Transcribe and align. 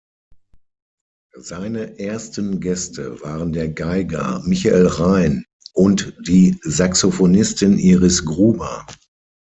Seine 1.37 1.99
ersten 1.99 2.59
Gäste 2.59 3.21
waren 3.21 3.53
der 3.53 3.69
Geiger 3.69 4.41
Michael 4.45 4.87
Rein 4.87 5.45
und 5.75 6.17
die 6.25 6.59
Saxophonistin 6.63 7.77
Iris 7.77 8.25
Gruber. 8.25 8.87